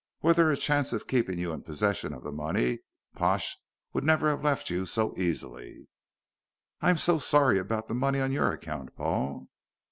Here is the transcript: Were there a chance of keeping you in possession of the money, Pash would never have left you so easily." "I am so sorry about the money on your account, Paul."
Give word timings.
Were 0.23 0.33
there 0.33 0.49
a 0.49 0.57
chance 0.57 0.93
of 0.93 1.05
keeping 1.05 1.37
you 1.37 1.53
in 1.53 1.61
possession 1.61 2.11
of 2.11 2.23
the 2.23 2.31
money, 2.31 2.79
Pash 3.15 3.59
would 3.93 4.03
never 4.03 4.29
have 4.29 4.43
left 4.43 4.71
you 4.71 4.87
so 4.87 5.13
easily." 5.15 5.89
"I 6.81 6.89
am 6.89 6.97
so 6.97 7.19
sorry 7.19 7.59
about 7.59 7.85
the 7.85 7.93
money 7.93 8.19
on 8.19 8.31
your 8.31 8.51
account, 8.51 8.95
Paul." 8.95 9.47